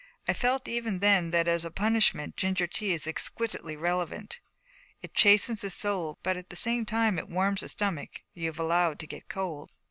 I 0.27 0.33
felt 0.33 0.67
even 0.67 0.97
then 0.97 1.29
that 1.29 1.47
as 1.47 1.63
a 1.63 1.69
punishment 1.69 2.35
ginger 2.35 2.65
tea 2.65 2.91
is 2.91 3.05
exquisitely 3.05 3.77
relevant. 3.77 4.39
It 5.03 5.13
chastens 5.13 5.61
the 5.61 5.69
soul 5.69 6.17
but 6.23 6.35
at 6.37 6.49
the 6.49 6.55
same 6.55 6.87
time 6.87 7.19
it 7.19 7.29
warms 7.29 7.61
the 7.61 7.69
stomach 7.69 8.23
you've 8.33 8.57
allowed 8.59 8.97
to 9.01 9.05
get 9.05 9.29
cold. 9.29 9.69